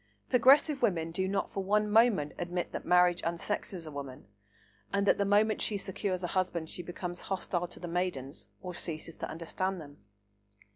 [0.31, 4.25] Progressive women do not for one moment admit that marriage unsexes a woman,
[4.91, 8.73] and that the moment she secures a husband she becomes hostile to the maidens, or
[8.73, 9.97] ceases to understand them.